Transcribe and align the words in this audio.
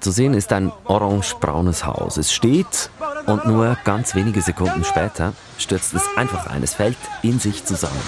Zu 0.00 0.10
sehen 0.10 0.34
ist 0.34 0.52
ein 0.52 0.72
orange-braunes 0.84 1.86
Haus. 1.86 2.16
Es 2.16 2.32
steht 2.32 2.90
und 3.26 3.46
nur 3.46 3.76
ganz 3.84 4.14
wenige 4.14 4.42
Sekunden 4.42 4.84
später 4.84 5.32
stürzt 5.58 5.94
es 5.94 6.02
einfach 6.16 6.48
ein. 6.48 6.62
Es 6.62 6.74
fällt 6.74 6.96
in 7.22 7.38
sich 7.38 7.64
zusammen. 7.64 8.00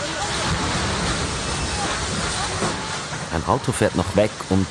Ein 3.33 3.45
Auto 3.46 3.72
fährt 3.72 3.95
noch 3.96 4.17
weg 4.17 4.30
und 4.51 4.67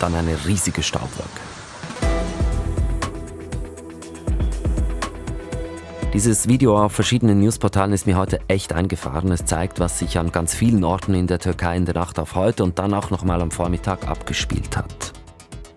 dann 0.00 0.14
eine 0.14 0.36
riesige 0.46 0.82
Staubwolke. 0.82 1.40
Dieses 6.14 6.48
Video 6.48 6.82
auf 6.82 6.92
verschiedenen 6.92 7.38
Newsportalen 7.38 7.92
ist 7.92 8.06
mir 8.06 8.16
heute 8.16 8.40
echt 8.48 8.72
eingefahren. 8.72 9.30
Es 9.30 9.44
zeigt, 9.44 9.78
was 9.78 9.98
sich 9.98 10.18
an 10.18 10.32
ganz 10.32 10.54
vielen 10.54 10.82
Orten 10.82 11.14
in 11.14 11.26
der 11.26 11.38
Türkei 11.38 11.76
in 11.76 11.84
der 11.84 11.94
Nacht 11.94 12.18
auf 12.18 12.34
heute 12.34 12.64
und 12.64 12.78
dann 12.78 12.94
auch 12.94 13.10
noch 13.10 13.24
mal 13.24 13.40
am 13.42 13.50
Vormittag 13.50 14.08
abgespielt 14.08 14.76
hat. 14.76 15.07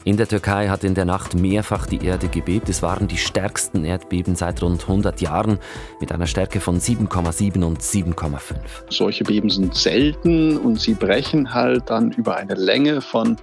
In 0.04 0.18
der 0.18 0.28
Türkei 0.28 0.68
hat 0.70 0.84
in 0.84 0.96
der 0.96 1.06
Nacht 1.06 1.36
mehrfach 1.36 1.86
die 1.86 2.04
Erde 2.04 2.28
gebebt. 2.28 2.70
Es 2.70 2.82
waren 2.82 3.08
die 3.08 3.18
stärksten 3.18 3.86
Erdbeben 3.86 4.36
seit 4.36 4.64
rund 4.64 4.82
100 4.82 5.22
Jahren 5.22 5.60
mit 6.00 6.12
einer 6.12 6.26
Stärke 6.26 6.60
von 6.60 6.80
7,7 6.80 7.64
und 7.64 7.82
7,5. 7.82 8.40
Solche 8.90 9.24
Beben 9.24 9.52
sind 9.52 9.76
selten 9.76 10.58
und 10.58 10.82
sie 10.82 10.96
brechen 10.96 11.54
halt 11.54 11.92
dann 11.92 12.12
über 12.14 12.36
eine 12.38 12.56
Länge 12.56 13.02
von 13.02 13.38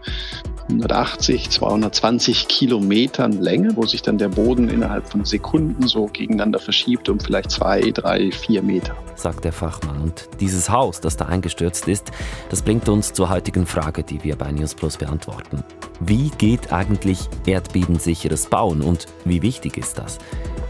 180, 0.69 1.48
220 1.48 2.48
Kilometern 2.48 3.33
Länge, 3.33 3.77
wo 3.77 3.86
sich 3.86 4.02
dann 4.02 4.19
der 4.19 4.28
Boden 4.28 4.69
innerhalb 4.69 5.09
von 5.09 5.25
Sekunden 5.25 5.86
so 5.86 6.06
gegeneinander 6.06 6.59
verschiebt 6.59 7.09
um 7.09 7.20
vielleicht 7.20 7.52
zwei, 7.52 7.80
drei, 7.92 8.33
vier 8.33 8.62
Meter. 8.62 8.97
Sagt 9.14 9.45
der 9.45 9.52
Fachmann. 9.52 10.02
Und 10.02 10.28
dieses 10.41 10.69
Haus, 10.69 11.00
das 11.00 11.16
da 11.16 11.27
eingestürzt 11.27 11.86
ist, 11.86 12.11
das 12.50 12.62
bringt 12.62 12.88
uns 12.88 13.12
zur 13.12 13.30
heutigen 13.30 13.64
Frage, 13.64 14.02
die 14.02 14.25
wir 14.25 14.34
bei 14.34 14.50
News 14.50 14.75
Plus 14.75 14.97
beantworten. 14.97 15.62
Wie 16.01 16.30
geht 16.30 16.73
eigentlich 16.73 17.29
erdbebensicheres 17.47 18.47
Bauen 18.47 18.83
und 18.83 19.06
wie 19.25 19.43
wichtig 19.43 19.77
ist 19.77 19.98
das? 19.98 20.19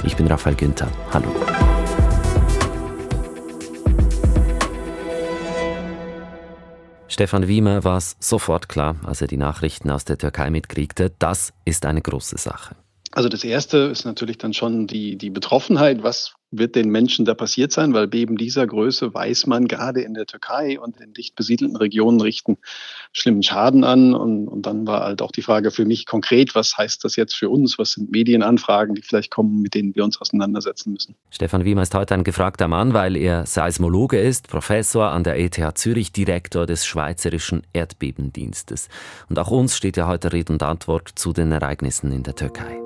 Ich 0.03 0.17
bin 0.17 0.27
Raphael 0.27 0.57
Günther. 0.57 0.91
Hallo. 1.13 1.29
Stefan 7.09 7.49
Wiemer 7.49 7.85
war 7.85 7.99
es 7.99 8.17
sofort 8.21 8.69
klar, 8.69 8.97
als 9.05 9.21
er 9.21 9.27
die 9.27 9.37
Nachrichten 9.37 9.91
aus 9.91 10.05
der 10.05 10.17
Türkei 10.17 10.51
mitkriegte, 10.51 11.13
das 11.19 11.53
ist 11.65 11.85
eine 11.85 12.01
große 12.01 12.39
Sache. 12.39 12.77
Also 13.19 13.29
das 13.29 13.43
Erste 13.43 13.79
ist 13.79 14.05
natürlich 14.05 14.39
dann 14.39 14.55
schon 14.55 14.87
die, 14.87 15.19
die 15.19 15.31
Betroffenheit. 15.31 16.05
Was 16.05 16.35
wird 16.53 16.77
den 16.77 16.89
Menschen 16.89 17.25
da 17.25 17.35
passiert 17.35 17.73
sein? 17.73 17.93
Weil 17.93 18.07
Beben 18.07 18.37
dieser 18.37 18.65
Größe 18.65 19.13
weiß 19.13 19.49
man 19.49 19.67
gerade 19.67 20.03
in 20.03 20.15
der 20.15 20.25
Türkei 20.25 20.79
und 20.79 21.01
in 21.01 21.15
dicht 21.15 21.35
besiedelten 21.35 21.77
Regionen 21.77 22.21
richten 22.21 22.59
schlimmen 23.13 23.43
Schaden 23.43 23.83
an. 23.83 24.15
Und, 24.15 24.47
und 24.47 24.67
dann 24.67 24.87
war 24.87 25.01
halt 25.01 25.21
auch 25.21 25.33
die 25.33 25.43
Frage 25.43 25.73
für 25.73 25.85
mich 25.85 26.07
konkret, 26.07 26.55
was 26.55 26.79
heißt 26.79 27.05
das 27.05 27.17
jetzt 27.17 27.35
für 27.35 27.51
uns? 27.51 27.77
Was 27.77 27.91
sind 27.91 28.13
Medienanfragen, 28.13 28.95
die 28.95 29.03
vielleicht 29.03 29.33
kommen, 29.33 29.63
mit 29.63 29.75
denen 29.75 29.97
wir 29.97 30.05
uns 30.05 30.21
auseinandersetzen 30.21 30.93
müssen? 30.93 31.17
Stefan 31.31 31.65
Wiemer 31.65 31.83
ist 31.83 31.97
heute 31.97 32.15
ein 32.15 32.23
gefragter 32.23 32.69
Mann, 32.69 32.95
weil 32.95 33.17
er 33.17 33.47
Seismologe 33.47 34.21
ist, 34.21 34.47
Professor 34.47 35.11
an 35.11 35.25
der 35.25 35.41
ETH 35.41 35.59
Zürich, 35.77 36.13
Direktor 36.13 36.67
des 36.67 36.87
Schweizerischen 36.87 37.63
Erdbebendienstes. 37.73 38.89
Und 39.29 39.41
auch 39.41 39.51
uns 39.51 39.77
steht 39.77 39.97
ja 39.97 40.07
heute 40.07 40.33
Rede 40.33 40.53
und 40.53 40.63
Antwort 40.63 41.11
zu 41.17 41.33
den 41.33 41.51
Ereignissen 41.51 42.13
in 42.13 42.23
der 42.23 42.37
Türkei. 42.37 42.79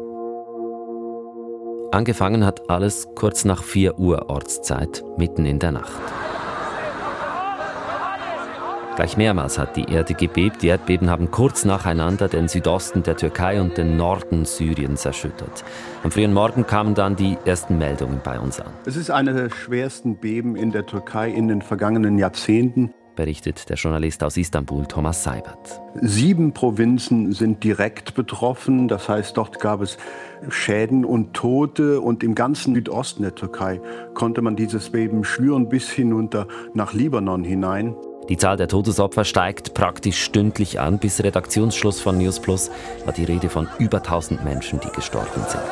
Angefangen 1.92 2.46
hat 2.46 2.70
alles 2.70 3.06
kurz 3.14 3.44
nach 3.44 3.62
4 3.62 3.98
Uhr 3.98 4.30
Ortszeit, 4.30 5.04
mitten 5.18 5.44
in 5.44 5.58
der 5.58 5.72
Nacht. 5.72 5.92
Gleich 8.96 9.18
mehrmals 9.18 9.58
hat 9.58 9.76
die 9.76 9.84
Erde 9.84 10.14
gebebt. 10.14 10.62
Die 10.62 10.68
Erdbeben 10.68 11.10
haben 11.10 11.30
kurz 11.30 11.66
nacheinander 11.66 12.28
den 12.28 12.48
Südosten 12.48 13.02
der 13.02 13.18
Türkei 13.18 13.60
und 13.60 13.76
den 13.76 13.98
Norden 13.98 14.46
Syriens 14.46 15.04
erschüttert. 15.04 15.64
Am 16.02 16.10
frühen 16.10 16.32
Morgen 16.32 16.66
kamen 16.66 16.94
dann 16.94 17.14
die 17.14 17.36
ersten 17.44 17.76
Meldungen 17.76 18.22
bei 18.24 18.40
uns 18.40 18.58
an. 18.58 18.72
Es 18.86 18.96
ist 18.96 19.10
eine 19.10 19.34
der 19.34 19.50
schwersten 19.50 20.16
Beben 20.16 20.56
in 20.56 20.72
der 20.72 20.86
Türkei 20.86 21.28
in 21.28 21.48
den 21.48 21.60
vergangenen 21.60 22.16
Jahrzehnten 22.16 22.94
berichtet 23.14 23.68
der 23.68 23.76
Journalist 23.76 24.22
aus 24.24 24.36
Istanbul 24.36 24.86
Thomas 24.86 25.22
Seibert. 25.22 25.80
Sieben 26.00 26.52
Provinzen 26.52 27.32
sind 27.32 27.62
direkt 27.62 28.14
betroffen, 28.14 28.88
das 28.88 29.08
heißt, 29.08 29.36
dort 29.36 29.60
gab 29.60 29.82
es 29.82 29.98
Schäden 30.48 31.04
und 31.04 31.34
Tote 31.34 32.00
und 32.00 32.22
im 32.22 32.34
ganzen 32.34 32.74
Südosten 32.74 33.22
der 33.22 33.34
Türkei 33.34 33.80
konnte 34.14 34.42
man 34.42 34.56
dieses 34.56 34.90
Beben 34.90 35.24
spüren 35.24 35.68
bis 35.68 35.90
hinunter 35.90 36.46
nach 36.74 36.92
Libanon 36.92 37.44
hinein. 37.44 37.94
Die 38.28 38.36
Zahl 38.36 38.56
der 38.56 38.68
Todesopfer 38.68 39.24
steigt 39.24 39.74
praktisch 39.74 40.22
stündlich 40.22 40.78
an. 40.80 40.98
Bis 40.98 41.22
Redaktionsschluss 41.22 42.00
von 42.00 42.18
News 42.18 42.40
Plus 42.40 42.70
war 43.04 43.12
die 43.12 43.24
Rede 43.24 43.48
von 43.48 43.68
über 43.78 43.98
1000 43.98 44.44
Menschen, 44.44 44.80
die 44.80 44.90
gestorben 44.90 45.42
sind. 45.48 45.62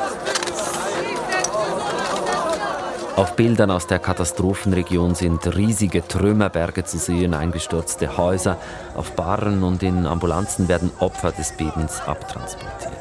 Auf 3.15 3.35
Bildern 3.35 3.71
aus 3.71 3.87
der 3.87 3.99
Katastrophenregion 3.99 5.15
sind 5.15 5.55
riesige 5.55 6.05
Trümmerberge 6.07 6.83
zu 6.83 6.97
sehen, 6.97 7.33
eingestürzte 7.33 8.17
Häuser. 8.17 8.57
Auf 8.95 9.11
Barren 9.15 9.63
und 9.63 9.83
in 9.83 10.05
Ambulanzen 10.05 10.67
werden 10.67 10.91
Opfer 10.99 11.31
des 11.31 11.51
Bebens 11.51 12.01
abtransportiert. 12.01 13.00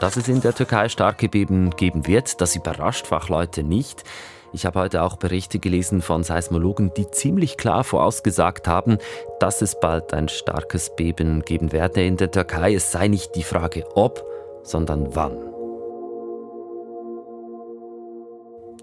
Dass 0.00 0.16
es 0.16 0.28
in 0.28 0.40
der 0.40 0.54
Türkei 0.54 0.88
starke 0.88 1.28
Beben 1.28 1.70
geben 1.70 2.06
wird, 2.06 2.40
das 2.40 2.54
überrascht 2.54 3.08
Fachleute 3.08 3.64
nicht. 3.64 4.04
Ich 4.52 4.64
habe 4.64 4.78
heute 4.78 5.02
auch 5.02 5.16
Berichte 5.16 5.58
gelesen 5.58 6.02
von 6.02 6.22
Seismologen, 6.22 6.92
die 6.96 7.10
ziemlich 7.10 7.56
klar 7.56 7.82
vorausgesagt 7.82 8.68
haben, 8.68 8.98
dass 9.40 9.60
es 9.60 9.78
bald 9.80 10.14
ein 10.14 10.28
starkes 10.28 10.94
Beben 10.94 11.42
geben 11.42 11.72
werde 11.72 12.04
in 12.04 12.16
der 12.16 12.30
Türkei. 12.30 12.74
Es 12.74 12.92
sei 12.92 13.08
nicht 13.08 13.34
die 13.34 13.42
Frage 13.42 13.84
ob, 13.96 14.24
sondern 14.62 15.16
wann. 15.16 15.36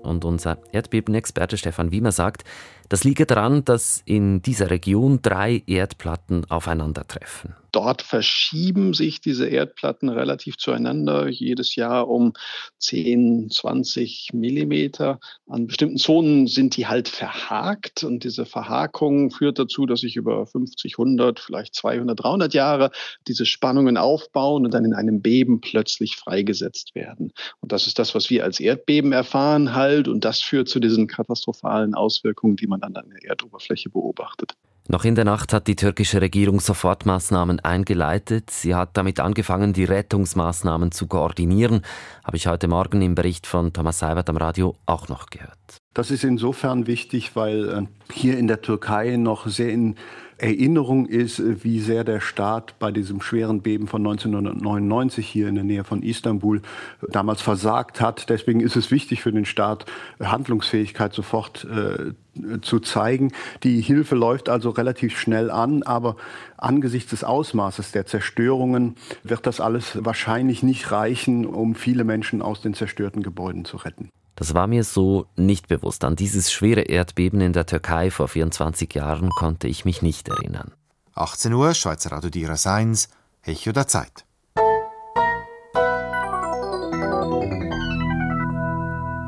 Und 0.03 0.25
unser 0.25 0.57
Erdbebenexperte 0.71 1.57
Stefan 1.57 1.91
Wiemer 1.91 2.11
sagt, 2.11 2.43
das 2.89 3.03
liege 3.05 3.25
daran, 3.25 3.65
dass 3.65 4.01
in 4.05 4.41
dieser 4.41 4.69
Region 4.69 5.19
drei 5.21 5.63
Erdplatten 5.65 6.45
aufeinandertreffen. 6.51 7.55
Dort 7.75 8.03
verschieben 8.03 8.93
sich 8.93 9.19
diese 9.19 9.47
Erdplatten 9.47 10.07
relativ 10.07 10.55
zueinander, 10.55 11.27
jedes 11.27 11.75
Jahr 11.75 12.07
um 12.07 12.31
10, 12.77 13.49
20 13.51 14.29
Millimeter. 14.31 15.19
An 15.45 15.67
bestimmten 15.67 15.97
Zonen 15.97 16.47
sind 16.47 16.77
die 16.77 16.87
halt 16.87 17.09
verhakt 17.09 18.05
und 18.05 18.23
diese 18.23 18.45
Verhakung 18.45 19.29
führt 19.29 19.59
dazu, 19.59 19.85
dass 19.85 19.99
sich 19.99 20.15
über 20.15 20.45
50, 20.45 20.93
100, 20.97 21.41
vielleicht 21.41 21.75
200, 21.75 22.23
300 22.23 22.53
Jahre 22.53 22.91
diese 23.27 23.45
Spannungen 23.45 23.97
aufbauen 23.97 24.63
und 24.63 24.73
dann 24.73 24.85
in 24.85 24.93
einem 24.93 25.21
Beben 25.21 25.59
plötzlich 25.59 26.15
freigesetzt 26.15 26.95
werden. 26.95 27.33
Und 27.59 27.73
das 27.73 27.87
ist 27.87 27.99
das, 27.99 28.15
was 28.15 28.29
wir 28.29 28.45
als 28.45 28.61
Erdbeben 28.61 29.11
erfahren 29.11 29.75
halt 29.75 30.07
und 30.07 30.23
das 30.23 30.39
führt 30.39 30.69
zu 30.69 30.79
diesen 30.79 31.07
katastrophalen 31.07 31.93
Auswirkungen, 31.93 32.55
die 32.55 32.67
man 32.67 32.79
dann 32.79 32.95
an 32.95 33.09
der 33.09 33.31
Erdoberfläche 33.31 33.89
beobachtet. 33.89 34.53
Noch 34.87 35.03
in 35.03 35.15
der 35.15 35.25
Nacht 35.25 35.51
hat 35.51 35.65
die 35.65 35.75
türkische 35.75 36.21
Regierung 36.21 36.59
Sofortmaßnahmen 36.59 37.59
eingeleitet. 37.59 38.51
Sie 38.51 38.75
hat 38.75 38.89
damit 38.93 39.19
angefangen, 39.19 39.73
die 39.73 39.83
Rettungsmaßnahmen 39.83 40.91
zu 40.91 41.07
koordinieren. 41.07 41.81
Habe 42.23 42.37
ich 42.37 42.45
heute 42.45 42.67
Morgen 42.67 43.01
im 43.01 43.15
Bericht 43.15 43.47
von 43.47 43.73
Thomas 43.73 43.97
Seibert 43.97 44.29
am 44.29 44.37
Radio 44.37 44.75
auch 44.85 45.07
noch 45.07 45.31
gehört. 45.31 45.79
Das 45.95 46.11
ist 46.11 46.23
insofern 46.23 46.85
wichtig, 46.85 47.35
weil 47.35 47.69
äh, 47.69 48.13
hier 48.13 48.37
in 48.37 48.47
der 48.47 48.61
Türkei 48.61 49.15
noch 49.15 49.47
sehr 49.47 49.69
in 49.69 49.95
Erinnerung 50.37 51.05
ist, 51.05 51.39
äh, 51.39 51.63
wie 51.63 51.79
sehr 51.79 52.03
der 52.03 52.19
Staat 52.19 52.77
bei 52.79 52.91
diesem 52.91 53.21
schweren 53.21 53.61
Beben 53.61 53.87
von 53.87 54.01
1999 54.01 55.27
hier 55.27 55.47
in 55.47 55.55
der 55.55 55.63
Nähe 55.63 55.83
von 55.83 56.03
Istanbul 56.03 56.61
damals 57.09 57.41
versagt 57.41 58.01
hat. 58.01 58.29
Deswegen 58.29 58.59
ist 58.59 58.75
es 58.75 58.91
wichtig 58.91 59.21
für 59.21 59.31
den 59.31 59.45
Staat, 59.45 59.85
Handlungsfähigkeit 60.19 61.13
sofort 61.13 61.65
äh, 61.65 62.13
zu 62.61 62.79
zeigen. 62.79 63.31
Die 63.63 63.79
Hilfe 63.81 64.15
läuft 64.15 64.49
also 64.49 64.69
relativ 64.69 65.17
schnell 65.17 65.49
an, 65.49 65.83
aber 65.83 66.17
angesichts 66.57 67.11
des 67.11 67.23
Ausmaßes 67.23 67.91
der 67.91 68.05
Zerstörungen 68.05 68.95
wird 69.23 69.47
das 69.47 69.61
alles 69.61 70.03
wahrscheinlich 70.03 70.63
nicht 70.63 70.91
reichen, 70.91 71.45
um 71.45 71.75
viele 71.75 72.03
Menschen 72.03 72.41
aus 72.41 72.61
den 72.61 72.73
zerstörten 72.73 73.23
Gebäuden 73.23 73.63
zu 73.63 73.77
retten. 73.77 74.09
Das 74.35 74.53
war 74.53 74.67
mir 74.67 74.83
so 74.83 75.27
nicht 75.35 75.67
bewusst. 75.67 76.03
An 76.03 76.15
dieses 76.15 76.51
schwere 76.51 76.81
Erdbeben 76.81 77.39
in 77.41 77.53
der 77.53 77.65
Türkei 77.65 78.11
vor 78.11 78.27
24 78.27 78.93
Jahren 78.93 79.29
konnte 79.29 79.67
ich 79.67 79.85
mich 79.85 80.01
nicht 80.01 80.27
erinnern. 80.27 80.73
18 81.13 81.53
Uhr, 81.53 81.73
Schweizer 81.73 82.11
Radio 82.11 82.29
Dira 82.29 82.55
1, 82.61 83.07
Echo 83.43 83.71
der 83.71 83.87
Zeit. 83.87 84.25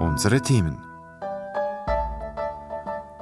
Unsere 0.01 0.42
Themen. 0.42 0.83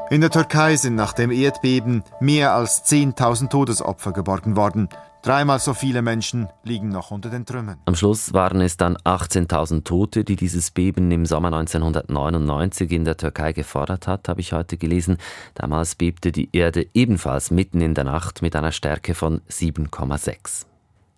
In 0.09 0.21
der 0.21 0.29
Türkei 0.29 0.77
sind 0.77 0.95
nach 0.95 1.13
dem 1.13 1.29
Erdbeben 1.29 2.03
mehr 2.19 2.53
als 2.53 2.85
10.000 2.85 3.49
Todesopfer 3.49 4.11
geborgen 4.11 4.55
worden. 4.55 4.89
Dreimal 5.25 5.57
so 5.57 5.73
viele 5.73 6.03
Menschen 6.03 6.49
liegen 6.63 6.89
noch 6.89 7.09
unter 7.09 7.31
den 7.31 7.47
Trümmern. 7.47 7.79
Am 7.85 7.95
Schluss 7.95 8.33
waren 8.33 8.61
es 8.61 8.77
dann 8.77 8.95
18.000 8.95 9.83
Tote, 9.83 10.23
die 10.23 10.35
dieses 10.35 10.69
Beben 10.69 11.09
im 11.09 11.25
Sommer 11.25 11.47
1999 11.47 12.91
in 12.91 13.05
der 13.05 13.17
Türkei 13.17 13.51
gefordert 13.51 14.05
hat, 14.05 14.29
habe 14.29 14.41
ich 14.41 14.53
heute 14.53 14.77
gelesen. 14.77 15.17
Damals 15.55 15.95
bebte 15.95 16.31
die 16.31 16.49
Erde 16.51 16.85
ebenfalls 16.93 17.49
mitten 17.49 17.81
in 17.81 17.95
der 17.95 18.03
Nacht 18.03 18.43
mit 18.43 18.55
einer 18.55 18.71
Stärke 18.71 19.15
von 19.15 19.41
7,6. 19.49 20.67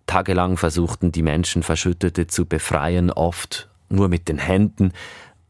Tagelang 0.06 0.56
versuchten 0.56 1.12
die 1.12 1.22
Menschen 1.22 1.62
Verschüttete 1.62 2.26
zu 2.28 2.46
befreien, 2.46 3.10
oft 3.10 3.68
nur 3.90 4.08
mit 4.08 4.30
den 4.30 4.38
Händen. 4.38 4.92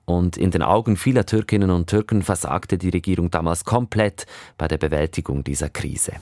Und 0.04 0.36
in 0.36 0.50
den 0.50 0.62
Augen 0.64 0.96
vieler 0.96 1.26
Türkinnen 1.26 1.70
und 1.70 1.88
Türken 1.88 2.22
versagte 2.22 2.76
die 2.76 2.88
Regierung 2.88 3.30
damals 3.30 3.64
komplett 3.64 4.26
bei 4.56 4.66
der 4.66 4.78
Bewältigung 4.78 5.44
dieser 5.44 5.68
Krise. 5.68 6.14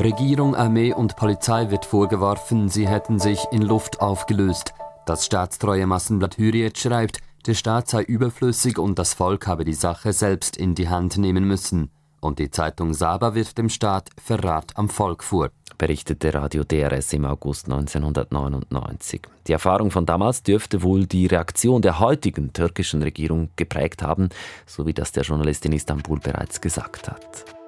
Regierung, 0.00 0.56
Armee 0.56 0.94
und 0.94 1.16
Polizei 1.16 1.70
wird 1.70 1.84
vorgeworfen, 1.84 2.70
sie 2.70 2.88
hätten 2.88 3.18
sich 3.18 3.44
in 3.52 3.60
Luft 3.60 4.00
aufgelöst. 4.00 4.72
Das 5.04 5.26
staatstreue 5.26 5.86
Massenblatt 5.86 6.38
Hürriyet 6.38 6.78
schreibt, 6.78 7.18
der 7.46 7.52
Staat 7.52 7.88
sei 7.88 8.02
überflüssig 8.02 8.78
und 8.78 8.98
das 8.98 9.12
Volk 9.12 9.46
habe 9.46 9.64
die 9.64 9.74
Sache 9.74 10.14
selbst 10.14 10.56
in 10.56 10.74
die 10.74 10.88
Hand 10.88 11.18
nehmen 11.18 11.44
müssen. 11.44 11.90
Und 12.20 12.38
die 12.38 12.50
Zeitung 12.50 12.94
Saba 12.94 13.34
wirft 13.34 13.58
dem 13.58 13.68
Staat 13.68 14.08
Verrat 14.22 14.76
am 14.76 14.88
Volk 14.88 15.22
vor 15.22 15.50
berichtete 15.76 16.34
Radio 16.34 16.62
DRS 16.62 17.14
im 17.14 17.24
August 17.24 17.66
1999. 17.66 19.22
Die 19.46 19.52
Erfahrung 19.52 19.90
von 19.90 20.04
damals 20.04 20.42
dürfte 20.42 20.82
wohl 20.82 21.06
die 21.06 21.26
Reaktion 21.26 21.80
der 21.80 22.00
heutigen 22.00 22.52
türkischen 22.52 23.02
Regierung 23.02 23.48
geprägt 23.56 24.02
haben, 24.02 24.28
so 24.66 24.86
wie 24.86 24.92
das 24.92 25.12
der 25.12 25.22
Journalist 25.22 25.64
in 25.64 25.72
Istanbul 25.72 26.20
bereits 26.20 26.60
gesagt 26.60 27.08
hat. 27.10 27.59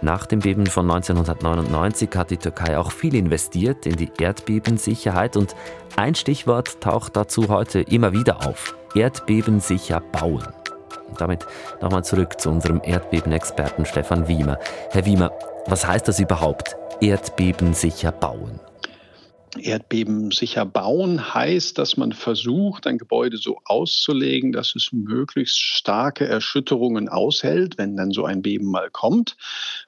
Nach 0.00 0.26
dem 0.26 0.40
Beben 0.40 0.66
von 0.66 0.90
1999 0.90 2.10
hat 2.14 2.30
die 2.30 2.36
Türkei 2.36 2.78
auch 2.78 2.92
viel 2.92 3.14
investiert 3.14 3.86
in 3.86 3.96
die 3.96 4.10
Erdbebensicherheit 4.18 5.36
und 5.36 5.54
ein 5.96 6.14
Stichwort 6.14 6.80
taucht 6.80 7.16
dazu 7.16 7.48
heute 7.48 7.80
immer 7.80 8.12
wieder 8.12 8.46
auf. 8.46 8.76
Erdbebensicher 8.94 10.00
bauen. 10.00 10.46
Und 11.08 11.20
damit 11.20 11.46
nochmal 11.80 12.04
zurück 12.04 12.40
zu 12.40 12.50
unserem 12.50 12.80
Erdbebenexperten 12.82 13.86
Stefan 13.86 14.28
Wiemer. 14.28 14.58
Herr 14.90 15.06
Wiemer, 15.06 15.30
was 15.66 15.86
heißt 15.86 16.08
das 16.08 16.18
überhaupt? 16.18 16.76
Erdbebensicher 17.00 18.12
bauen. 18.12 18.60
Erdbebensicher 19.60 20.64
bauen 20.66 21.34
heißt, 21.34 21.78
dass 21.78 21.96
man 21.96 22.12
versucht, 22.12 22.86
ein 22.86 22.98
Gebäude 22.98 23.36
so 23.36 23.60
auszulegen, 23.64 24.52
dass 24.52 24.74
es 24.74 24.90
möglichst 24.92 25.58
starke 25.58 26.26
Erschütterungen 26.26 27.08
aushält, 27.08 27.78
wenn 27.78 27.96
dann 27.96 28.10
so 28.10 28.24
ein 28.24 28.42
Beben 28.42 28.70
mal 28.70 28.90
kommt. 28.90 29.36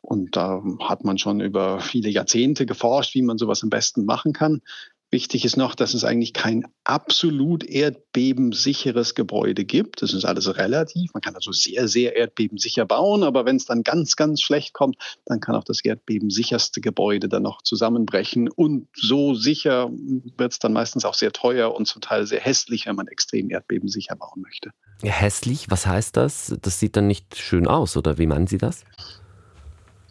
Und 0.01 0.37
da 0.37 0.63
hat 0.81 1.05
man 1.05 1.19
schon 1.19 1.41
über 1.41 1.81
viele 1.81 2.09
Jahrzehnte 2.09 2.67
geforscht, 2.67 3.15
wie 3.15 3.23
man 3.23 3.39
sowas 3.39 3.63
am 3.63 3.71
besten 3.71 4.05
machen 4.05 4.33
kann. 4.33 4.63
Wichtig 5.11 5.45
ist 5.45 5.57
noch, 5.57 5.77
dass 5.77 5.95
es 5.95 6.03
eigentlich 6.03 6.33
kein 6.33 6.65
absolut 6.83 7.63
erdbebensicheres 7.63 9.15
Gebäude 9.15 9.65
gibt. 9.65 10.03
Das 10.03 10.13
ist 10.13 10.25
alles 10.25 10.57
relativ. 10.57 11.15
Man 11.15 11.21
kann 11.21 11.37
also 11.37 11.53
sehr, 11.53 11.87
sehr 11.87 12.17
erdbebensicher 12.17 12.87
bauen, 12.87 13.23
aber 13.23 13.45
wenn 13.45 13.55
es 13.55 13.67
dann 13.67 13.85
ganz, 13.85 14.17
ganz 14.17 14.43
schlecht 14.43 14.75
kommt, 14.75 14.97
dann 15.25 15.39
kann 15.41 15.55
auch 15.55 15.63
das 15.63 15.85
erdbebensicherste 15.85 16.81
Gebäude 16.81 17.29
dann 17.29 17.45
noch 17.45 17.63
zusammenbrechen. 17.63 18.49
Und 18.49 18.89
so 18.95 19.35
sicher 19.35 19.91
wird 20.37 20.53
es 20.53 20.59
dann 20.59 20.73
meistens 20.73 21.05
auch 21.05 21.15
sehr 21.15 21.33
teuer 21.33 21.73
und 21.73 21.87
zum 21.87 22.03
Teil 22.03 22.27
sehr 22.27 22.41
hässlich, 22.41 22.87
wenn 22.87 22.97
man 22.97 23.07
extrem 23.07 23.49
erdbebensicher 23.51 24.17
bauen 24.17 24.43
möchte. 24.43 24.71
Hässlich, 25.03 25.71
was 25.71 25.87
heißt 25.87 26.17
das? 26.17 26.57
Das 26.63 26.81
sieht 26.81 26.97
dann 26.97 27.07
nicht 27.07 27.37
schön 27.37 27.69
aus, 27.69 27.97
oder 27.97 28.19
wie 28.19 28.27
meinen 28.27 28.49
Sie 28.49 28.59
das? 28.59 28.85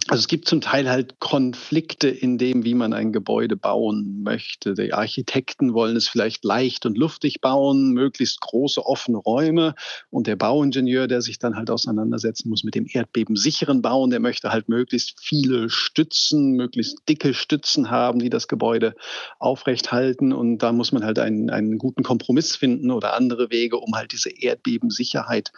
Also 0.08 0.20
es 0.20 0.28
gibt 0.28 0.48
zum 0.48 0.62
Teil 0.62 0.88
halt 0.88 1.20
Konflikte 1.20 2.08
in 2.08 2.38
dem, 2.38 2.64
wie 2.64 2.76
man 2.76 2.94
ein 2.94 3.12
Gebäude 3.12 3.56
bauen 3.56 4.22
möchte. 4.22 4.76
Die 4.76 4.94
Architekten 4.94 5.74
wollen 5.74 5.96
es 5.96 6.08
vielleicht 6.08 6.44
leicht 6.44 6.86
und 6.86 6.96
luftig 6.96 7.42
bauen, 7.42 7.90
möglichst 7.90 8.40
große 8.42 8.86
offene 8.86 9.18
Räume. 9.18 9.74
Und 10.12 10.28
der 10.28 10.36
Bauingenieur, 10.36 11.08
der 11.08 11.24
sich 11.24 11.40
dann 11.40 11.56
halt 11.56 11.72
auseinandersetzen 11.72 12.50
muss 12.50 12.64
mit 12.64 12.76
dem 12.76 12.86
erdbebensicheren 12.88 13.82
Bauen, 13.82 14.12
der 14.12 14.20
möchte 14.20 14.52
halt 14.52 14.70
möglichst 14.70 15.20
viele 15.20 15.72
Stützen, 15.72 16.52
möglichst 16.52 17.00
dicke 17.10 17.34
Stützen 17.34 17.90
haben, 17.90 18.20
die 18.20 18.30
das 18.30 18.48
Gebäude 18.48 18.94
aufrecht 19.40 19.92
halten. 19.92 20.34
Und 20.34 20.60
da 20.60 20.72
muss 20.72 20.92
man 20.92 21.04
halt 21.04 21.18
einen, 21.18 21.50
einen 21.50 21.80
guten 21.80 22.04
Kompromiss 22.04 22.56
finden 22.56 22.92
oder 22.92 23.16
andere 23.16 23.50
Wege, 23.50 23.78
um 23.78 23.96
halt 23.96 24.12
diese 24.12 24.30
Erdbebensicherheit 24.30 25.52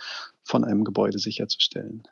von 0.48 0.64
einem 0.64 0.84
Gebäude 0.84 1.20
sicherzustellen. 1.20 2.04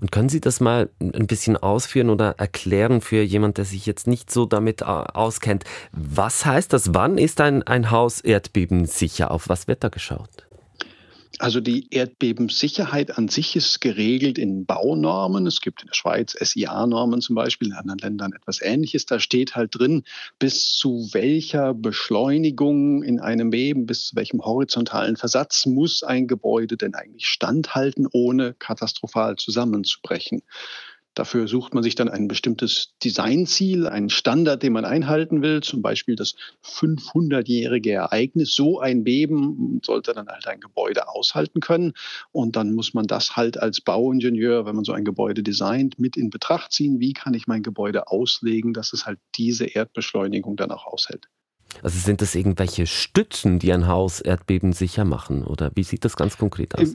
Und 0.00 0.12
können 0.12 0.28
Sie 0.28 0.40
das 0.40 0.60
mal 0.60 0.90
ein 1.00 1.26
bisschen 1.26 1.56
ausführen 1.56 2.10
oder 2.10 2.34
erklären 2.38 3.00
für 3.00 3.22
jemand, 3.22 3.58
der 3.58 3.64
sich 3.64 3.86
jetzt 3.86 4.06
nicht 4.06 4.30
so 4.30 4.46
damit 4.46 4.82
äh, 4.82 4.84
auskennt? 4.84 5.64
Was 5.92 6.44
heißt 6.44 6.72
das? 6.72 6.94
Wann 6.94 7.18
ist 7.18 7.40
ein, 7.40 7.62
ein 7.62 7.90
Haus 7.90 8.20
erdbebensicher? 8.20 9.30
Auf 9.30 9.48
was 9.48 9.68
wird 9.68 9.84
da 9.84 9.88
geschaut? 9.88 10.45
Also 11.38 11.60
die 11.60 11.88
Erdbebensicherheit 11.90 13.18
an 13.18 13.28
sich 13.28 13.56
ist 13.56 13.82
geregelt 13.82 14.38
in 14.38 14.64
Baunormen. 14.64 15.46
Es 15.46 15.60
gibt 15.60 15.82
in 15.82 15.88
der 15.88 15.94
Schweiz 15.94 16.32
SIA-Normen 16.32 17.20
zum 17.20 17.36
Beispiel, 17.36 17.68
in 17.68 17.74
anderen 17.74 17.98
Ländern 17.98 18.32
etwas 18.32 18.62
Ähnliches. 18.62 19.04
Da 19.04 19.20
steht 19.20 19.54
halt 19.54 19.78
drin, 19.78 20.04
bis 20.38 20.72
zu 20.72 21.10
welcher 21.12 21.74
Beschleunigung 21.74 23.02
in 23.02 23.20
einem 23.20 23.50
Beben, 23.50 23.84
bis 23.84 24.06
zu 24.06 24.16
welchem 24.16 24.42
horizontalen 24.42 25.16
Versatz 25.16 25.66
muss 25.66 26.02
ein 26.02 26.26
Gebäude 26.26 26.78
denn 26.78 26.94
eigentlich 26.94 27.26
standhalten, 27.26 28.08
ohne 28.10 28.54
katastrophal 28.54 29.36
zusammenzubrechen. 29.36 30.42
Dafür 31.16 31.48
sucht 31.48 31.72
man 31.72 31.82
sich 31.82 31.94
dann 31.94 32.10
ein 32.10 32.28
bestimmtes 32.28 32.92
Designziel, 33.02 33.86
einen 33.86 34.10
Standard, 34.10 34.62
den 34.62 34.74
man 34.74 34.84
einhalten 34.84 35.40
will, 35.40 35.62
zum 35.62 35.80
Beispiel 35.80 36.14
das 36.14 36.34
500-jährige 36.62 37.90
Ereignis. 37.92 38.54
So 38.54 38.80
ein 38.80 39.02
Beben 39.02 39.80
sollte 39.82 40.12
dann 40.12 40.28
halt 40.28 40.46
ein 40.46 40.60
Gebäude 40.60 41.08
aushalten 41.08 41.60
können. 41.60 41.94
Und 42.32 42.54
dann 42.54 42.74
muss 42.74 42.92
man 42.92 43.06
das 43.06 43.34
halt 43.34 43.58
als 43.58 43.80
Bauingenieur, 43.80 44.66
wenn 44.66 44.76
man 44.76 44.84
so 44.84 44.92
ein 44.92 45.06
Gebäude 45.06 45.42
designt, 45.42 45.98
mit 45.98 46.18
in 46.18 46.28
Betracht 46.28 46.72
ziehen. 46.72 47.00
Wie 47.00 47.14
kann 47.14 47.32
ich 47.32 47.46
mein 47.46 47.62
Gebäude 47.62 48.08
auslegen, 48.08 48.74
dass 48.74 48.92
es 48.92 49.06
halt 49.06 49.18
diese 49.36 49.64
Erdbeschleunigung 49.64 50.56
dann 50.56 50.70
auch 50.70 50.86
aushält? 50.86 51.28
Also 51.82 51.98
sind 51.98 52.20
das 52.20 52.34
irgendwelche 52.34 52.86
Stützen, 52.86 53.58
die 53.58 53.72
ein 53.72 53.86
Haus 53.86 54.20
erdbebensicher 54.20 55.06
machen? 55.06 55.44
Oder 55.46 55.70
wie 55.74 55.82
sieht 55.82 56.04
das 56.04 56.14
ganz 56.14 56.36
konkret 56.36 56.74
aus? 56.74 56.94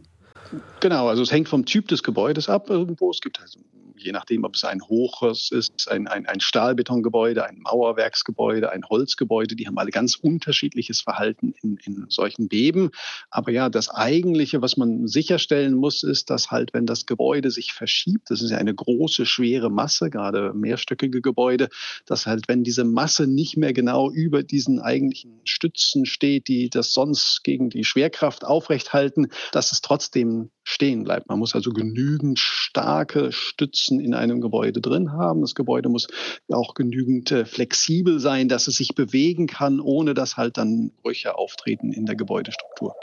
Genau, 0.80 1.08
also 1.08 1.24
es 1.24 1.32
hängt 1.32 1.50
vom 1.50 1.66
Typ 1.66 1.88
des 1.88 2.04
Gebäudes 2.04 2.50
ab 2.50 2.70
irgendwo. 2.70 3.10
Es 3.10 3.22
gibt 3.22 3.40
also 3.40 3.60
je 4.03 4.12
nachdem, 4.12 4.44
ob 4.44 4.56
es 4.56 4.63
ein 4.63 4.81
Hochhaus 4.81 5.51
ist, 5.51 5.89
ein, 5.89 6.07
ein, 6.07 6.25
ein 6.25 6.39
Stahlbetongebäude, 6.39 7.45
ein 7.45 7.59
Mauerwerksgebäude, 7.59 8.71
ein 8.71 8.83
Holzgebäude, 8.86 9.56
die 9.56 9.68
haben 9.68 9.77
alle 9.77 9.92
ganz 9.92 10.15
unterschiedliches 10.15 11.01
Verhalten 11.01 11.53
in, 11.62 11.77
in 11.83 12.06
solchen 12.09 12.48
Beben. 12.48 12.92
Aber 13.30 13.51
ja, 13.51 13.69
das 13.69 13.89
Eigentliche, 13.89 14.62
was 14.62 14.77
man 14.77 15.07
sicherstellen 15.07 15.74
muss, 15.74 16.03
ist, 16.03 16.30
dass 16.30 16.51
halt, 16.51 16.74
wenn 16.74 16.86
das 16.86 17.06
Gebäude 17.06 17.51
sich 17.51 17.74
verschiebt, 17.74 18.30
das 18.30 18.42
ist 18.42 18.51
ja 18.51 18.57
eine 18.57 18.74
große, 18.74 19.25
schwere 19.25 19.69
Masse, 19.69 20.09
gerade 20.09 20.53
mehrstöckige 20.53 21.21
Gebäude, 21.21 21.69
dass 22.06 22.25
halt, 22.25 22.48
wenn 22.48 22.63
diese 22.63 22.83
Masse 22.83 23.27
nicht 23.27 23.57
mehr 23.57 23.74
genau 23.74 24.12
über 24.12 24.44
diesen 24.44 24.79
eigentlichen 24.79 25.41
Stützen 25.46 26.05
steht, 26.05 26.48
die 26.48 26.70
das 26.70 26.93
sonst 26.93 27.43
gegen 27.43 27.70
die 27.70 27.84
Schwerkraft 27.84 28.43
aufrechthalten, 28.43 29.27
dass 29.51 29.72
es 29.72 29.81
trotzdem 29.81 30.50
stehen 30.63 31.03
bleibt. 31.03 31.27
Man 31.30 31.39
muss 31.39 31.56
also 31.56 31.72
genügend 31.72 32.39
starke 32.39 33.32
Stützen 33.32 34.00
in 34.00 34.13
einem 34.13 34.41
Gebäude 34.41 34.82
drin 34.82 35.12
haben. 35.12 35.41
Das 35.41 35.56
Gebäude 35.56 35.89
muss 35.89 36.08
auch 36.51 36.74
genügend 36.74 37.32
äh, 37.32 37.46
flexibel 37.46 38.20
sein, 38.20 38.48
dass 38.48 38.68
es 38.68 38.75
sich 38.75 38.96
bewegen 38.96 39.48
kann, 39.48 39.80
ohne 39.80 40.13
dass 40.13 40.38
halt 40.38 40.58
dann 40.58 40.91
Brüche 41.01 41.38
auftreten 41.38 41.91
in 41.91 42.06
der 42.06 42.15
Gebäudestruktur. 42.15 42.96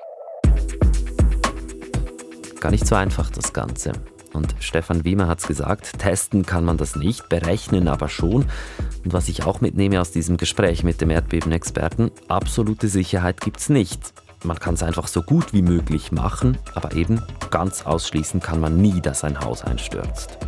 Gar 2.60 2.70
nicht 2.70 2.86
so 2.86 2.94
einfach 2.94 3.30
das 3.30 3.52
Ganze. 3.52 3.92
Und 4.32 4.54
Stefan 4.60 5.04
Wiemer 5.04 5.26
hat 5.26 5.40
es 5.40 5.46
gesagt, 5.46 5.98
testen 5.98 6.44
kann 6.44 6.64
man 6.64 6.76
das 6.76 6.96
nicht, 6.96 7.28
berechnen 7.28 7.88
aber 7.88 8.08
schon. 8.08 8.46
Und 9.04 9.12
was 9.12 9.28
ich 9.28 9.44
auch 9.44 9.60
mitnehme 9.60 10.00
aus 10.00 10.10
diesem 10.10 10.36
Gespräch 10.36 10.84
mit 10.84 11.00
dem 11.00 11.10
Erdbebenexperten, 11.10 12.10
absolute 12.28 12.88
Sicherheit 12.88 13.40
gibt 13.40 13.58
es 13.58 13.68
nicht. 13.68 14.12
Man 14.44 14.58
kann 14.58 14.74
es 14.74 14.82
einfach 14.82 15.08
so 15.08 15.22
gut 15.22 15.52
wie 15.52 15.62
möglich 15.62 16.12
machen, 16.12 16.58
aber 16.74 16.94
eben 16.94 17.20
ganz 17.50 17.84
ausschließen 17.84 18.40
kann 18.40 18.60
man 18.60 18.76
nie, 18.76 19.00
dass 19.00 19.24
ein 19.24 19.40
Haus 19.40 19.62
einstürzt. 19.62 20.38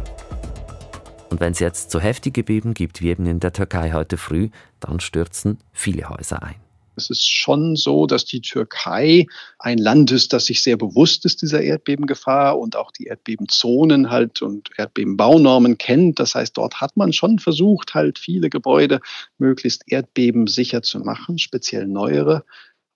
Und 1.30 1.40
wenn 1.40 1.52
es 1.52 1.58
jetzt 1.58 1.90
so 1.90 2.00
heftige 2.00 2.44
Beben 2.44 2.74
gibt 2.74 3.00
wie 3.00 3.08
eben 3.08 3.26
in 3.26 3.40
der 3.40 3.52
Türkei 3.52 3.92
heute 3.92 4.16
früh, 4.16 4.50
dann 4.80 5.00
stürzen 5.00 5.58
viele 5.72 6.08
Häuser 6.08 6.42
ein. 6.42 6.56
Es 6.96 7.08
ist 7.08 7.26
schon 7.26 7.76
so, 7.76 8.06
dass 8.06 8.26
die 8.26 8.42
Türkei 8.42 9.26
ein 9.58 9.78
Land 9.78 10.10
ist, 10.10 10.32
das 10.32 10.46
sich 10.46 10.62
sehr 10.62 10.76
bewusst 10.76 11.24
ist 11.24 11.40
dieser 11.40 11.62
Erdbebengefahr 11.62 12.58
und 12.58 12.76
auch 12.76 12.90
die 12.90 13.04
Erdbebenzonen 13.04 14.10
halt 14.10 14.42
und 14.42 14.68
Erdbebenbaunormen 14.76 15.78
kennt. 15.78 16.18
Das 16.18 16.34
heißt, 16.34 16.58
dort 16.58 16.80
hat 16.80 16.96
man 16.96 17.12
schon 17.12 17.38
versucht, 17.38 17.94
halt 17.94 18.18
viele 18.18 18.50
Gebäude 18.50 19.00
möglichst 19.38 19.84
erdbebensicher 19.86 20.82
zu 20.82 20.98
machen, 20.98 21.38
speziell 21.38 21.86
neuere. 21.86 22.44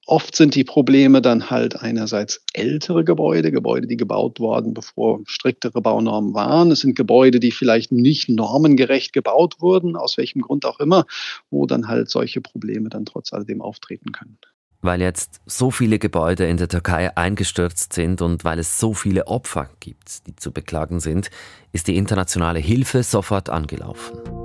Oft 0.06 0.36
sind 0.36 0.54
die 0.54 0.64
Probleme 0.64 1.22
dann 1.22 1.48
halt 1.48 1.80
einerseits 1.80 2.42
ältere 2.52 3.04
Gebäude, 3.04 3.50
Gebäude, 3.50 3.86
die 3.86 3.96
gebaut 3.96 4.38
wurden, 4.38 4.74
bevor 4.74 5.20
striktere 5.24 5.80
Baunormen 5.80 6.34
waren. 6.34 6.70
Es 6.70 6.80
sind 6.80 6.94
Gebäude, 6.94 7.40
die 7.40 7.52
vielleicht 7.52 7.90
nicht 7.90 8.28
normengerecht 8.28 9.14
gebaut 9.14 9.56
wurden, 9.60 9.96
aus 9.96 10.18
welchem 10.18 10.42
Grund 10.42 10.66
auch 10.66 10.78
immer, 10.78 11.06
wo 11.50 11.64
dann 11.64 11.88
halt 11.88 12.10
solche 12.10 12.42
Probleme 12.42 12.90
dann 12.90 13.06
trotz 13.06 13.32
alledem 13.32 13.62
auftreten 13.62 14.12
können. 14.12 14.36
Weil 14.82 15.00
jetzt 15.00 15.40
so 15.46 15.70
viele 15.70 15.98
Gebäude 15.98 16.44
in 16.46 16.58
der 16.58 16.68
Türkei 16.68 17.16
eingestürzt 17.16 17.94
sind 17.94 18.20
und 18.20 18.44
weil 18.44 18.58
es 18.58 18.78
so 18.78 18.92
viele 18.92 19.26
Opfer 19.26 19.70
gibt, 19.80 20.26
die 20.26 20.36
zu 20.36 20.52
beklagen 20.52 21.00
sind, 21.00 21.30
ist 21.72 21.88
die 21.88 21.96
internationale 21.96 22.58
Hilfe 22.58 23.02
sofort 23.02 23.48
angelaufen. 23.48 24.43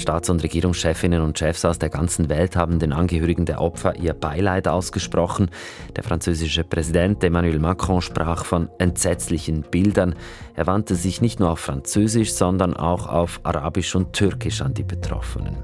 Staats- 0.00 0.30
und 0.30 0.42
Regierungschefinnen 0.42 1.20
und 1.22 1.38
Chefs 1.38 1.64
aus 1.64 1.78
der 1.78 1.90
ganzen 1.90 2.28
Welt 2.28 2.56
haben 2.56 2.78
den 2.78 2.92
Angehörigen 2.92 3.44
der 3.44 3.60
Opfer 3.60 3.96
ihr 3.96 4.14
Beileid 4.14 4.66
ausgesprochen. 4.66 5.50
Der 5.94 6.02
französische 6.02 6.64
Präsident 6.64 7.22
Emmanuel 7.22 7.58
Macron 7.58 8.00
sprach 8.00 8.44
von 8.44 8.70
entsetzlichen 8.78 9.62
Bildern. 9.62 10.14
Er 10.56 10.66
wandte 10.66 10.94
sich 10.94 11.20
nicht 11.20 11.38
nur 11.38 11.50
auf 11.50 11.60
Französisch, 11.60 12.32
sondern 12.32 12.74
auch 12.74 13.06
auf 13.06 13.40
Arabisch 13.42 13.94
und 13.94 14.12
Türkisch 14.12 14.62
an 14.62 14.74
die 14.74 14.84
Betroffenen. 14.84 15.56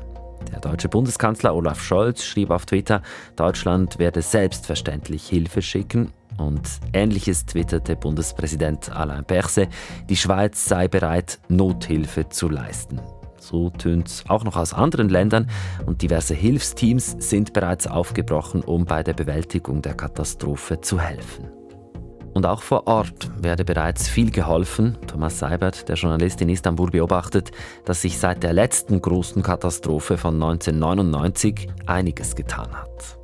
Der 0.52 0.60
deutsche 0.60 0.88
Bundeskanzler 0.88 1.54
Olaf 1.54 1.82
Scholz 1.82 2.24
schrieb 2.24 2.50
auf 2.50 2.66
Twitter, 2.66 3.02
Deutschland 3.34 3.98
werde 3.98 4.22
selbstverständlich 4.22 5.26
Hilfe 5.26 5.62
schicken. 5.62 6.12
Und 6.38 6.68
ähnliches 6.92 7.46
twitterte 7.46 7.96
Bundespräsident 7.96 8.94
Alain 8.94 9.24
Berset, 9.24 9.70
die 10.08 10.16
Schweiz 10.16 10.66
sei 10.66 10.86
bereit, 10.86 11.38
Nothilfe 11.48 12.28
zu 12.28 12.50
leisten. 12.50 13.00
So 13.38 13.70
tönt 13.70 14.08
es 14.08 14.24
auch 14.28 14.44
noch 14.44 14.56
aus 14.56 14.72
anderen 14.74 15.08
Ländern 15.08 15.48
und 15.86 16.02
diverse 16.02 16.34
Hilfsteams 16.34 17.16
sind 17.18 17.52
bereits 17.52 17.86
aufgebrochen, 17.86 18.62
um 18.62 18.84
bei 18.84 19.02
der 19.02 19.14
Bewältigung 19.14 19.82
der 19.82 19.94
Katastrophe 19.94 20.80
zu 20.80 20.98
helfen. 20.98 21.48
Und 22.36 22.44
auch 22.44 22.60
vor 22.60 22.86
Ort 22.86 23.30
werde 23.42 23.64
bereits 23.64 24.08
viel 24.08 24.30
geholfen. 24.30 24.98
Thomas 25.06 25.38
Seibert, 25.38 25.88
der 25.88 25.96
Journalist 25.96 26.42
in 26.42 26.50
Istanbul, 26.50 26.90
beobachtet, 26.90 27.50
dass 27.86 28.02
sich 28.02 28.18
seit 28.18 28.42
der 28.42 28.52
letzten 28.52 29.00
großen 29.00 29.42
Katastrophe 29.42 30.18
von 30.18 30.34
1999 30.34 31.68
einiges 31.86 32.36
getan 32.36 32.68
hat. 32.74 33.18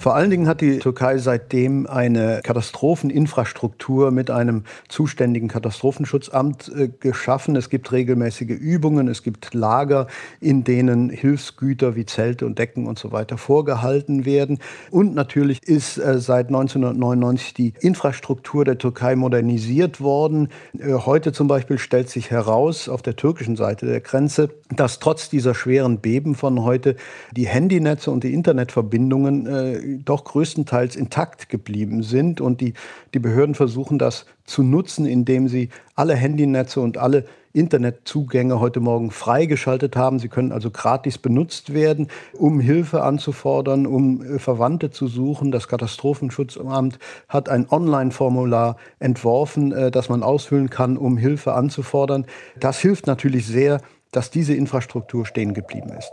Vor 0.00 0.14
allen 0.14 0.30
Dingen 0.30 0.48
hat 0.48 0.62
die 0.62 0.78
Türkei 0.78 1.18
seitdem 1.18 1.86
eine 1.86 2.40
Katastropheninfrastruktur 2.42 4.10
mit 4.10 4.30
einem 4.30 4.64
zuständigen 4.88 5.46
Katastrophenschutzamt 5.46 6.72
äh, 6.74 6.88
geschaffen. 6.88 7.54
Es 7.54 7.68
gibt 7.68 7.92
regelmäßige 7.92 8.48
Übungen, 8.48 9.08
es 9.08 9.22
gibt 9.22 9.52
Lager, 9.52 10.06
in 10.40 10.64
denen 10.64 11.10
Hilfsgüter 11.10 11.96
wie 11.96 12.06
Zelte 12.06 12.46
und 12.46 12.58
Decken 12.58 12.86
und 12.86 12.98
so 12.98 13.12
weiter 13.12 13.36
vorgehalten 13.36 14.24
werden. 14.24 14.58
Und 14.90 15.14
natürlich 15.14 15.62
ist 15.64 15.98
äh, 15.98 16.18
seit 16.18 16.46
1999 16.46 17.52
die 17.52 17.74
Infrastruktur 17.80 18.64
der 18.64 18.78
Türkei 18.78 19.16
modernisiert 19.16 20.00
worden. 20.00 20.48
Äh, 20.78 20.94
heute 20.94 21.32
zum 21.32 21.46
Beispiel 21.46 21.76
stellt 21.76 22.08
sich 22.08 22.30
heraus 22.30 22.88
auf 22.88 23.02
der 23.02 23.16
türkischen 23.16 23.56
Seite 23.56 23.84
der 23.84 24.00
Grenze, 24.00 24.48
dass 24.74 24.98
trotz 24.98 25.28
dieser 25.28 25.54
schweren 25.54 25.98
Beben 25.98 26.34
von 26.36 26.64
heute 26.64 26.96
die 27.32 27.46
Handynetze 27.46 28.10
und 28.10 28.24
die 28.24 28.32
Internetverbindungen 28.32 29.89
doch 29.98 30.24
größtenteils 30.24 30.96
intakt 30.96 31.48
geblieben 31.48 32.02
sind. 32.02 32.40
Und 32.40 32.60
die, 32.60 32.74
die 33.14 33.18
Behörden 33.18 33.54
versuchen 33.54 33.98
das 33.98 34.26
zu 34.44 34.62
nutzen, 34.62 35.06
indem 35.06 35.48
sie 35.48 35.68
alle 35.94 36.14
Handynetze 36.14 36.80
und 36.80 36.98
alle 36.98 37.24
Internetzugänge 37.52 38.60
heute 38.60 38.80
Morgen 38.80 39.10
freigeschaltet 39.10 39.96
haben. 39.96 40.18
Sie 40.18 40.28
können 40.28 40.52
also 40.52 40.70
gratis 40.70 41.18
benutzt 41.18 41.74
werden, 41.74 42.08
um 42.38 42.60
Hilfe 42.60 43.02
anzufordern, 43.02 43.86
um 43.86 44.22
äh, 44.22 44.38
Verwandte 44.38 44.90
zu 44.90 45.08
suchen. 45.08 45.50
Das 45.50 45.66
Katastrophenschutzamt 45.66 46.98
hat 47.28 47.48
ein 47.48 47.68
Online-Formular 47.68 48.76
entworfen, 49.00 49.72
äh, 49.72 49.90
das 49.90 50.08
man 50.08 50.22
ausfüllen 50.22 50.70
kann, 50.70 50.96
um 50.96 51.16
Hilfe 51.16 51.54
anzufordern. 51.54 52.26
Das 52.58 52.78
hilft 52.78 53.06
natürlich 53.06 53.46
sehr, 53.46 53.80
dass 54.12 54.30
diese 54.30 54.54
Infrastruktur 54.54 55.26
stehen 55.26 55.54
geblieben 55.54 55.90
ist. 55.90 56.12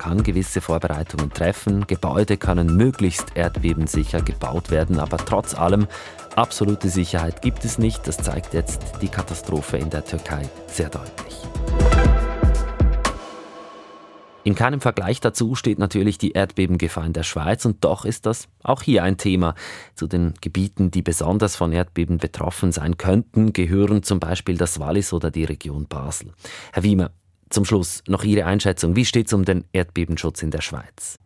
Kann 0.00 0.22
gewisse 0.22 0.62
Vorbereitungen 0.62 1.30
treffen, 1.30 1.86
Gebäude 1.86 2.38
können 2.38 2.74
möglichst 2.74 3.36
erdbebensicher 3.36 4.22
gebaut 4.22 4.70
werden, 4.70 4.98
aber 4.98 5.18
trotz 5.18 5.54
allem 5.54 5.88
absolute 6.34 6.88
Sicherheit 6.88 7.42
gibt 7.42 7.66
es 7.66 7.76
nicht. 7.76 8.08
Das 8.08 8.16
zeigt 8.16 8.54
jetzt 8.54 8.80
die 9.02 9.08
Katastrophe 9.08 9.76
in 9.76 9.90
der 9.90 10.02
Türkei 10.02 10.48
sehr 10.68 10.88
deutlich. 10.88 11.36
In 14.42 14.54
keinem 14.54 14.80
Vergleich 14.80 15.20
dazu 15.20 15.54
steht 15.54 15.78
natürlich 15.78 16.16
die 16.16 16.32
Erdbebengefahr 16.32 17.04
in 17.04 17.12
der 17.12 17.24
Schweiz 17.24 17.66
und 17.66 17.84
doch 17.84 18.06
ist 18.06 18.24
das 18.24 18.48
auch 18.62 18.80
hier 18.80 19.04
ein 19.04 19.18
Thema. 19.18 19.54
Zu 19.94 20.06
den 20.06 20.32
Gebieten, 20.40 20.90
die 20.90 21.02
besonders 21.02 21.56
von 21.56 21.72
Erdbeben 21.72 22.16
betroffen 22.16 22.72
sein 22.72 22.96
könnten, 22.96 23.52
gehören 23.52 24.02
zum 24.02 24.18
Beispiel 24.18 24.56
das 24.56 24.80
Wallis 24.80 25.12
oder 25.12 25.30
die 25.30 25.44
Region 25.44 25.86
Basel. 25.86 26.32
Herr 26.72 26.84
Wiemer, 26.84 27.10
zum 27.50 27.64
Schluss 27.64 28.02
noch 28.06 28.24
Ihre 28.24 28.46
Einschätzung. 28.46 28.96
Wie 28.96 29.04
steht 29.04 29.26
es 29.26 29.32
um 29.32 29.44
den 29.44 29.64
Erdbebenschutz 29.72 30.42
in 30.42 30.50
der 30.50 30.62
Schweiz? 30.62 31.18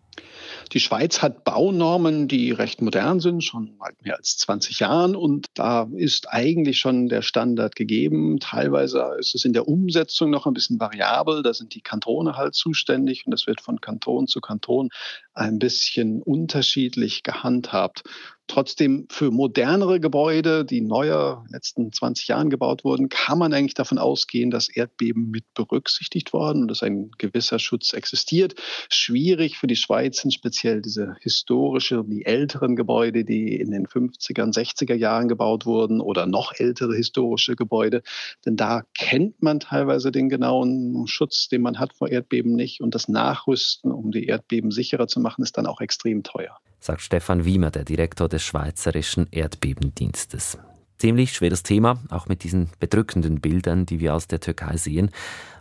Die 0.73 0.81
Schweiz 0.81 1.23
hat 1.23 1.45
Baunormen, 1.45 2.29
die 2.29 2.51
recht 2.51 2.81
modern 2.81 3.21
sind, 3.21 3.45
schon 3.45 3.79
weit 3.79 4.03
mehr 4.03 4.17
als 4.17 4.39
20 4.39 4.81
Jahren. 4.81 5.15
Und 5.17 5.47
da 5.55 5.89
ist 5.95 6.29
eigentlich 6.31 6.79
schon 6.79 7.09
der 7.09 7.23
Standard 7.23 7.77
gegeben. 7.77 8.39
Teilweise 8.41 9.17
ist 9.19 9.35
es 9.35 9.45
in 9.45 9.53
der 9.53 9.69
Umsetzung 9.69 10.31
noch 10.31 10.47
ein 10.47 10.55
bisschen 10.55 10.81
variabel. 10.81 11.43
Da 11.43 11.55
sind 11.55 11.75
die 11.75 11.81
Kantone 11.81 12.37
halt 12.37 12.55
zuständig 12.55 13.27
und 13.27 13.33
das 13.33 13.47
wird 13.47 13.61
von 13.61 13.81
Kanton 13.81 14.27
zu 14.27 14.41
Kanton 14.41 14.91
ein 15.35 15.59
bisschen 15.59 16.23
unterschiedlich 16.23 17.23
gehandhabt. 17.23 18.03
Trotzdem 18.47 19.07
für 19.09 19.31
modernere 19.31 20.01
Gebäude, 20.01 20.67
die 20.67 20.83
neuer 20.83 21.39
in 21.39 21.45
den 21.47 21.53
letzten 21.55 21.93
20 21.93 22.29
Jahren 22.29 22.51
gebaut 22.51 22.85
wurden, 22.85 23.09
kann 23.09 23.39
man 23.39 23.55
eigentlich 23.55 23.73
davon 23.73 23.97
ausgehen, 23.97 24.51
dass 24.51 24.69
Erdbeben 24.69 25.31
mit 25.31 25.45
berücksichtigt 25.55 26.35
worden 26.35 26.63
und 26.63 26.69
dass 26.69 26.83
ein 26.83 27.11
gewisser 27.17 27.59
Schutz 27.59 27.95
existiert. 27.95 28.55
Schwierig 28.91 29.57
für 29.57 29.67
die 29.67 29.77
Schweiz 29.77 30.19
sind 30.19 30.35
speziell 30.35 30.83
diese 30.83 31.17
historische, 31.21 32.05
die 32.07 32.27
älteren 32.27 32.77
Gebäude, 32.77 33.25
die 33.25 33.57
in 33.57 33.71
den 33.71 33.87
50er, 33.87 34.53
60er 34.53 34.95
Jahren 34.95 35.29
gebaut 35.29 35.65
wurden 35.65 36.03
oder 36.03 36.27
noch 36.27 36.53
ältere 36.55 36.95
historische 36.95 37.57
Gebäude. 37.57 38.03
Denn 38.45 38.57
da 38.57 38.83
kennt 38.93 39.43
man 39.43 39.59
teilweise 39.59 40.13
den 40.13 40.29
genauen 40.29 41.07
Schutz, 41.07 41.49
den 41.49 41.63
man 41.63 41.79
hat 41.79 41.95
vor 41.95 42.11
Erdbeben 42.11 42.55
nicht. 42.55 42.83
Und 42.83 42.95
das 42.95 43.09
Nachrüsten, 43.09 43.91
um 43.91 44.11
die 44.11 44.27
Erdbeben 44.27 44.71
sicherer 44.71 45.09
zu 45.09 45.19
machen, 45.21 45.43
ist 45.43 45.57
dann 45.57 45.67
auch 45.67 45.81
extrem 45.81 46.23
teuer 46.23 46.59
sagt 46.85 47.01
Stefan 47.01 47.47
Wiemer, 47.47 47.71
der 47.71 47.85
Direktor 47.85 48.29
des 48.29 48.43
Schweizerischen 48.43 49.27
Erdbebendienstes. 49.31 50.59
Ziemlich 50.99 51.33
schweres 51.33 51.63
Thema, 51.63 51.99
auch 52.11 52.27
mit 52.29 52.45
diesen 52.45 52.69
bedrückenden 52.79 53.41
Bildern, 53.41 53.87
die 53.87 54.01
wir 54.01 54.15
aus 54.15 54.29
der 54.29 54.41
Türkei 54.41 54.77
sehen. 54.77 55.11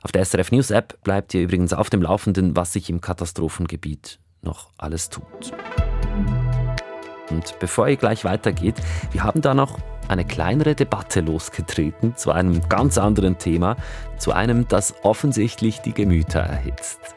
Auf 0.02 0.12
der 0.12 0.26
SRF 0.26 0.52
News 0.52 0.70
App 0.70 1.02
bleibt 1.04 1.34
ihr 1.34 1.42
übrigens 1.42 1.72
auf 1.72 1.90
dem 1.90 2.02
Laufenden, 2.02 2.58
was 2.58 2.74
sich 2.74 2.90
im 2.90 3.00
Katastrophengebiet 3.00 4.20
noch 4.42 4.72
alles 4.78 5.10
tut. 5.10 5.54
Und 7.30 7.58
bevor 7.58 7.88
ihr 7.88 7.96
gleich 7.96 8.26
weitergeht, 8.26 8.76
wir 9.14 9.24
haben 9.24 9.40
da 9.40 9.54
noch 9.54 9.80
eine 10.10 10.26
kleinere 10.26 10.76
Debatte 10.76 11.22
losgetreten 11.22 12.18
zu 12.18 12.32
einem 12.32 12.68
ganz 12.68 12.98
anderen 12.98 13.38
Thema, 13.38 13.78
zu 14.18 14.34
einem, 14.34 14.68
das 14.68 14.94
offensichtlich 15.04 15.80
die 15.80 15.94
Gemüter 15.94 16.42
erhitzt. 16.42 17.16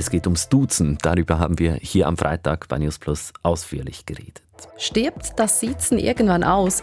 Es 0.00 0.08
geht 0.08 0.26
ums 0.26 0.48
Duzen. 0.48 0.96
Darüber 1.02 1.38
haben 1.38 1.58
wir 1.58 1.74
hier 1.74 2.06
am 2.06 2.16
Freitag 2.16 2.68
bei 2.68 2.78
News 2.78 2.98
Plus 2.98 3.34
ausführlich 3.42 4.06
geredet. 4.06 4.40
Stirbt 4.78 5.38
das 5.38 5.60
Sitzen 5.60 5.98
irgendwann 5.98 6.42
aus? 6.42 6.82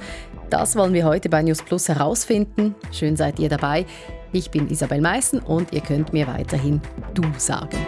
Das 0.52 0.76
wollen 0.76 0.94
wir 0.94 1.04
heute 1.04 1.28
bei 1.28 1.42
News 1.42 1.64
Plus 1.64 1.90
herausfinden. 1.90 2.76
Schön 2.92 3.16
seid 3.16 3.40
ihr 3.40 3.50
dabei. 3.50 3.88
Ich 4.34 4.52
bin 4.52 4.70
Isabel 4.70 5.02
Meissen 5.02 5.40
und 5.40 5.74
ihr 5.74 5.82
könnt 5.82 6.14
mir 6.14 6.28
weiterhin 6.28 6.80
du 7.16 7.24
sagen. 7.40 7.80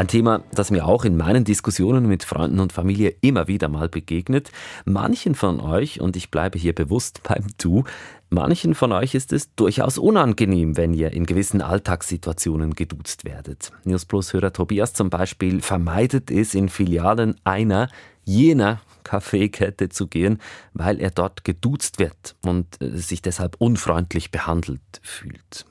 Ein 0.00 0.08
Thema, 0.08 0.42
das 0.52 0.70
mir 0.70 0.86
auch 0.86 1.04
in 1.04 1.18
meinen 1.18 1.44
Diskussionen 1.44 2.06
mit 2.06 2.24
Freunden 2.24 2.58
und 2.60 2.72
Familie 2.72 3.16
immer 3.20 3.48
wieder 3.48 3.68
mal 3.68 3.90
begegnet. 3.90 4.50
Manchen 4.86 5.34
von 5.34 5.60
euch, 5.60 6.00
und 6.00 6.16
ich 6.16 6.30
bleibe 6.30 6.58
hier 6.58 6.74
bewusst 6.74 7.22
beim 7.28 7.44
Du, 7.58 7.84
Manchen 8.30 8.74
von 8.74 8.92
euch 8.92 9.14
ist 9.14 9.30
es 9.30 9.54
durchaus 9.56 9.98
unangenehm, 9.98 10.78
wenn 10.78 10.94
ihr 10.94 11.12
in 11.12 11.26
gewissen 11.26 11.60
Alltagssituationen 11.60 12.74
geduzt 12.74 13.26
werdet. 13.26 13.72
News 13.84 14.06
Plus 14.06 14.32
Hörer 14.32 14.54
Tobias 14.54 14.94
zum 14.94 15.10
Beispiel 15.10 15.60
vermeidet 15.60 16.30
es, 16.30 16.54
in 16.54 16.70
Filialen 16.70 17.34
einer 17.44 17.90
jener 18.24 18.80
Kaffeekette 19.04 19.90
zu 19.90 20.06
gehen, 20.06 20.38
weil 20.72 20.98
er 20.98 21.10
dort 21.10 21.44
geduzt 21.44 21.98
wird 21.98 22.36
und 22.40 22.80
äh, 22.80 22.96
sich 22.96 23.20
deshalb 23.20 23.56
unfreundlich 23.58 24.30
behandelt 24.30 24.80
fühlt. 25.02 25.66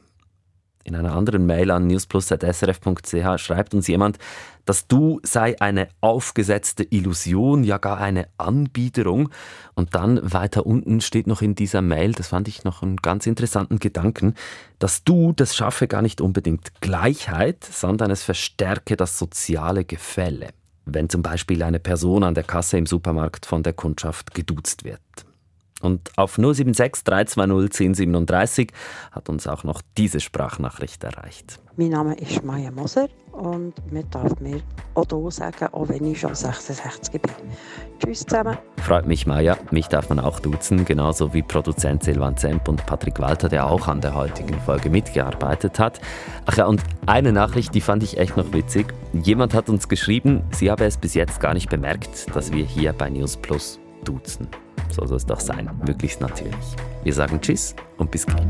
In 0.90 0.96
einer 0.96 1.14
anderen 1.14 1.46
Mail 1.46 1.70
an 1.70 1.86
newsplus.srf.ch 1.86 3.40
schreibt 3.40 3.76
uns 3.76 3.88
jemand, 3.88 4.18
das 4.66 4.88
Du 4.88 5.20
sei 5.22 5.60
eine 5.62 5.88
aufgesetzte 6.02 6.84
Illusion, 6.84 7.64
ja 7.64 7.78
gar 7.78 8.00
eine 8.00 8.28
Anbiederung. 8.38 9.30
Und 9.76 9.94
dann 9.94 10.20
weiter 10.34 10.66
unten 10.66 11.02
steht 11.02 11.28
noch 11.28 11.44
in 11.44 11.54
dieser 11.54 11.84
Mail, 11.84 12.14
das 12.14 12.30
fand 12.30 12.48
ich 12.48 12.64
noch 12.64 12.82
einen 12.82 12.98
ganz 12.98 13.28
interessanten 13.28 13.78
Gedanken, 13.78 14.34
das 14.80 15.04
Du, 15.04 15.32
das 15.32 15.56
schaffe 15.56 15.88
gar 15.88 16.02
nicht 16.02 16.22
unbedingt 16.22 16.82
Gleichheit, 16.82 17.64
sondern 17.64 18.10
es 18.10 18.24
verstärke 18.24 18.98
das 18.98 19.20
soziale 19.20 19.86
Gefälle. 19.86 20.50
Wenn 20.86 21.08
zum 21.08 21.22
Beispiel 21.22 21.62
eine 21.62 21.80
Person 21.80 22.24
an 22.24 22.34
der 22.34 22.44
Kasse 22.44 22.80
im 22.80 22.88
Supermarkt 22.88 23.46
von 23.46 23.62
der 23.62 23.74
Kundschaft 23.74 24.34
geduzt 24.34 24.86
wird. 24.86 25.00
Und 25.82 26.12
auf 26.18 26.36
076 26.36 27.04
320 27.04 27.40
1037 27.96 28.72
hat 29.12 29.30
uns 29.30 29.48
auch 29.48 29.64
noch 29.64 29.82
diese 29.98 30.20
Sprachnachricht 30.20 31.04
erreicht. 31.04 31.60
Mein 31.78 31.90
Name 31.90 32.16
ist 32.16 32.44
Maya 32.44 32.72
Moser 32.72 33.08
und 33.32 33.74
man 33.92 34.10
darf 34.10 34.38
mir 34.42 34.60
auch 34.96 35.06
hier 35.10 35.32
sagen, 35.32 35.68
auch 35.72 35.88
wenn 35.88 36.04
ich 36.04 36.20
schon 36.20 36.36
66 36.36 37.22
bin. 37.22 37.32
Tschüss 38.00 38.26
zusammen. 38.26 38.58
Freut 38.78 39.08
mich, 39.08 39.26
Maya. 39.26 39.58
Mich 39.72 39.88
darf 39.88 40.10
man 40.10 40.20
auch 40.20 40.40
duzen, 40.42 40.84
genauso 40.84 41.34
wie 41.34 41.42
Produzent 41.42 42.04
Silvan 42.04 42.36
Zemp 42.36 42.68
und 42.68 42.86
Patrick 42.86 43.20
Walter, 43.20 43.48
der 43.48 43.68
auch 43.68 43.88
an 43.88 44.02
der 44.02 44.14
heutigen 44.14 44.60
Folge 44.62 44.90
mitgearbeitet 44.90 45.80
hat. 45.80 46.02
Ach 46.46 46.58
ja, 46.58 46.66
und 46.66 46.84
eine 47.06 47.32
Nachricht, 47.32 47.74
die 47.74 47.82
fand 47.82 48.04
ich 48.04 48.18
echt 48.18 48.36
noch 48.36 48.52
witzig. 48.52 48.94
Jemand 49.14 49.54
hat 49.54 49.70
uns 49.70 49.88
geschrieben, 49.88 50.44
sie 50.52 50.70
habe 50.70 50.86
es 50.86 50.98
bis 50.98 51.14
jetzt 51.14 51.40
gar 51.40 51.54
nicht 51.54 51.70
bemerkt, 51.70 52.36
dass 52.36 52.52
wir 52.52 52.66
hier 52.66 52.92
bei 52.92 53.10
News 53.10 53.38
Plus 53.38 53.80
duzen. 54.04 54.48
So 54.92 55.06
soll 55.06 55.18
es 55.18 55.26
doch 55.26 55.40
sein, 55.40 55.70
möglichst 55.86 56.22
natürlich. 56.22 56.76
Wir 57.04 57.14
sagen 57.14 57.40
Tschüss 57.42 57.76
und 57.98 58.12
bis 58.12 58.26
gleich. 58.26 58.48